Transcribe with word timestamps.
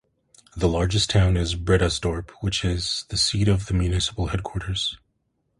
The 0.57 0.67
largest 0.67 1.11
town 1.11 1.37
is 1.37 1.53
Bredasdorp, 1.53 2.31
which 2.39 2.65
is 2.65 3.05
the 3.09 3.17
seat 3.17 3.47
of 3.47 3.67
the 3.67 3.75
municipal 3.75 4.29
headquarters. 4.29 4.97